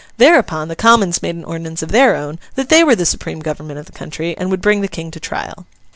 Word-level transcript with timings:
Thereupon, 0.17 0.67
the 0.67 0.75
Commons 0.75 1.21
made 1.21 1.35
an 1.35 1.43
ordinance 1.45 1.83
of 1.83 1.91
their 1.91 2.15
own, 2.15 2.39
that 2.55 2.69
they 2.69 2.83
were 2.83 2.95
the 2.95 3.05
supreme 3.05 3.39
government 3.39 3.77
of 3.79 3.85
the 3.85 3.91
country, 3.91 4.35
and 4.35 4.49
would 4.49 4.59
bring 4.59 4.81
the 4.81 4.87
King 4.87 5.11
to 5.11 5.19
trial. 5.19 5.67